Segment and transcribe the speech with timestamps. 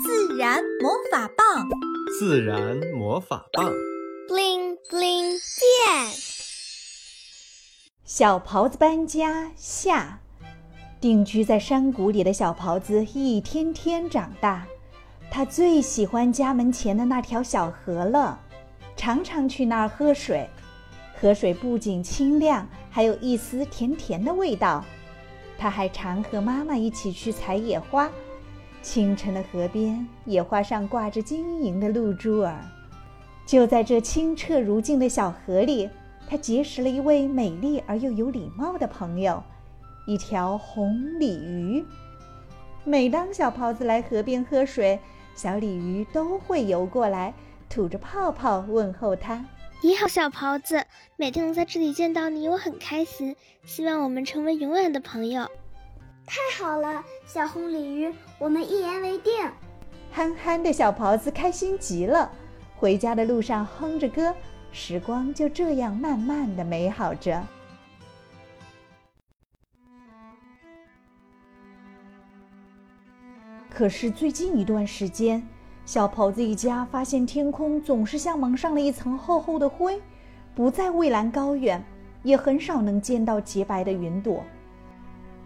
[0.00, 1.68] 自然魔法棒，
[2.18, 3.70] 自然魔法棒
[4.26, 6.10] ，bling bling 变。
[8.02, 10.20] 小狍子搬家下，
[10.98, 14.66] 定居在山谷里的小狍子一天天长大，
[15.30, 18.40] 他最喜欢家门前的那条小河了，
[18.96, 20.48] 常常去那儿喝水。
[21.20, 24.82] 河水不仅清亮，还有一丝甜甜的味道。
[25.58, 28.10] 他还常和妈妈一起去采野花。
[28.82, 32.60] 清晨的河边，野花上挂着晶莹的露珠儿。
[33.46, 35.88] 就在这清澈如镜的小河里，
[36.28, 39.42] 他结识了一位美丽而又有礼貌的朋友——
[40.06, 41.84] 一条红鲤鱼。
[42.84, 44.98] 每当小狍子来河边喝水，
[45.36, 47.32] 小鲤鱼都会游过来，
[47.68, 49.44] 吐着泡泡问候他。
[49.82, 50.84] 你好，小狍子。
[51.16, 53.36] 每天能在这里见到你，我很开心。
[53.64, 55.48] 希望我们成为永远的朋友。
[56.26, 59.32] 太好了，小红鲤鱼，我们一言为定。
[60.10, 62.30] 憨憨的小狍子开心极了，
[62.76, 64.34] 回家的路上哼着歌，
[64.70, 67.42] 时光就这样慢慢的美好着。
[73.68, 75.42] 可是最近一段时间，
[75.84, 80.00] 小狍子一家发现天空总是像蒙上了一层厚厚的灰，
[80.54, 81.82] 不再蔚蓝高远，
[82.22, 84.44] 也很少能见到洁白的云朵。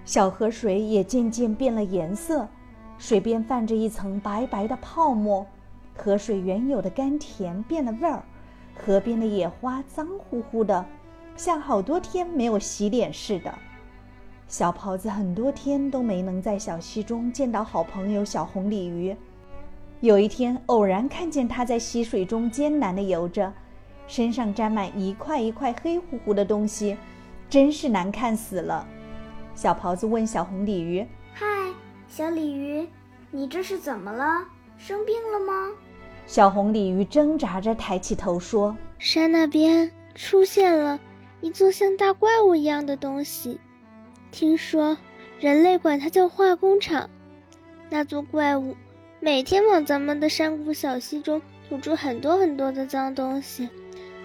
[0.06, 2.48] 小河水也渐渐变了颜色，
[2.96, 5.44] 水边泛着一层白白的泡沫，
[5.96, 8.22] 河水原有的甘甜变了味儿，
[8.72, 10.86] 河边的野花脏乎乎的，
[11.36, 13.52] 像好多天没有洗脸似的。
[14.46, 19.16] 小狍子很多天都没能在小溪中见到好朋友小红鲤鱼。
[19.98, 23.52] 有一天，偶然看见它在溪水中艰难地游着，
[24.06, 26.96] 身上沾满一块一块黑乎乎的东西，
[27.50, 28.86] 真是难看死了。
[29.56, 31.04] 小狍子问小红鲤鱼
[31.34, 31.46] ：“嗨，
[32.06, 32.86] 小鲤鱼，
[33.32, 34.44] 你这是怎么了？
[34.78, 35.72] 生病了吗？”
[36.26, 41.00] 小红鲤鱼挣扎着抬起头说：“山那边出现了
[41.40, 43.58] 一座像大怪物一样的东西，
[44.30, 44.96] 听说
[45.40, 47.10] 人类管它叫化工厂。
[47.90, 48.76] 那座怪物。”
[49.18, 53.68] 每天往咱们的山谷小溪中吐出很多很多的脏东西，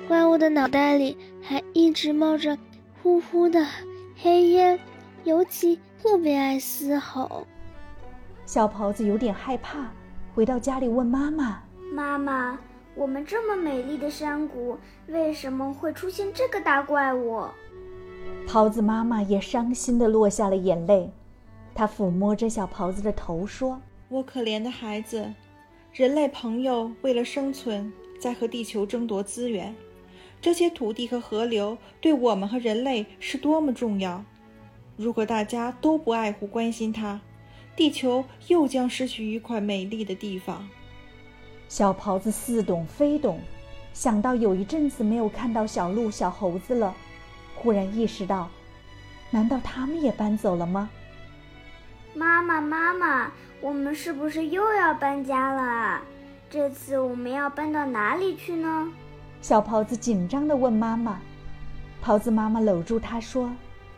[0.08, 2.58] 怪物的脑袋里还一直冒着
[3.02, 3.66] 呼呼的
[4.18, 4.78] 黑烟，
[5.24, 7.46] 尤其特别爱嘶吼。
[8.46, 9.92] 小狍子有点害怕，
[10.34, 11.62] 回到家里问妈妈
[11.94, 12.60] ：“妈妈，
[12.96, 14.78] 我们这么美丽的山谷，
[15.08, 17.46] 为什么会出现这个大怪物？”
[18.48, 21.12] 狍子妈妈也伤心地落下了眼泪，
[21.76, 23.80] 她抚摸着小狍子的头说。
[24.10, 25.34] 我可怜的孩子，
[25.94, 29.74] 人类朋友为了生存，在和地球争夺资源。
[30.42, 34.26] 这些土地和河流对我们和人类是多么重要！
[34.98, 37.20] 如果大家都不爱护、关心它，
[37.76, 40.68] 地球又将失去一块美丽的地方。
[41.68, 43.40] 小狍子似懂非懂，
[43.94, 46.94] 想到有一阵子没有看到小鹿、小猴子了，
[47.56, 48.50] 忽然意识到，
[49.30, 50.90] 难道他们也搬走了吗？
[52.14, 53.32] 妈妈，妈妈。
[53.62, 56.02] 我们是不是又要搬家了？
[56.50, 58.92] 这次我们要搬到哪里去呢？
[59.40, 61.22] 小狍子紧张地问妈妈。
[62.04, 63.52] 狍子妈妈搂住他说：“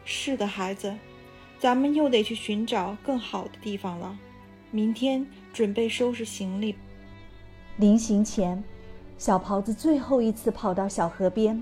[0.05, 0.93] 是的，孩子，
[1.59, 4.17] 咱们又得去寻找更好的地方了。
[4.69, 6.75] 明天准备收拾行李。”
[7.77, 8.63] 临行前，
[9.17, 11.61] 小狍子最后一次跑到小河边，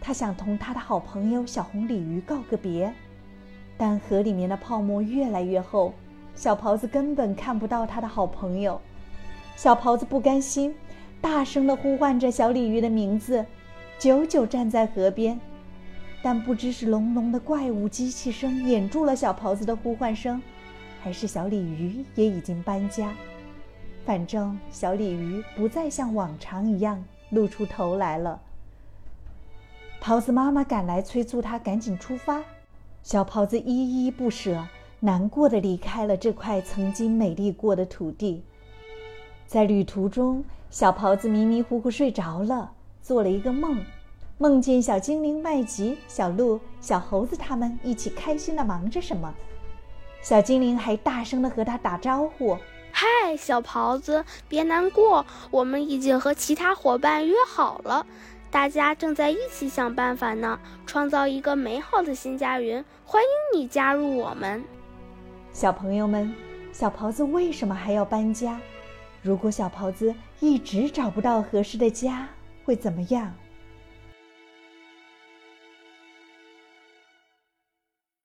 [0.00, 2.92] 他想同他的好朋友小红鲤鱼告个别，
[3.76, 5.94] 但河里面的泡沫越来越厚。
[6.34, 8.80] 小狍子根本看不到他的好朋友，
[9.56, 10.72] 小狍子不甘心，
[11.20, 13.44] 大声地呼唤着小鲤鱼的名字，
[13.98, 15.40] 久久站在河边，
[16.30, 20.42] 但不知是隆隆的怪物机器声掩住了小狍子的呼唤声，
[21.00, 23.14] 还是小鲤鱼也已经搬家。
[24.04, 28.38] 反正小鲤鱼不再像往常一样露出头来了。
[30.02, 32.42] 狍子妈妈赶来催促他赶紧出发，
[33.02, 34.68] 小狍子依依不舍。
[35.00, 38.42] 难过的离开了这块曾经美丽过的土地。
[39.46, 42.70] 在旅途中，小狍子迷迷糊糊睡着了，
[43.00, 43.82] 做了一个梦，
[44.40, 49.34] 梦见小精灵麦吉、小鹿、小猴子他们一起开心的忙着什么。
[50.22, 52.56] 小精灵还大声的和他打招呼
[52.92, 58.06] ：“嗨，小狍子，别难过，我们已经和其他伙伴约好了，
[58.48, 60.56] 大家正在一起想办法呢，
[60.86, 62.84] 创造一个美好的新家园。
[63.04, 64.62] 欢迎你加入我们。”
[65.52, 66.32] 小朋友们，
[66.72, 68.60] 小狍子为什么还要搬家？
[69.20, 72.28] 如果小狍子一直找不到合适的家，
[72.64, 73.34] 会怎么样？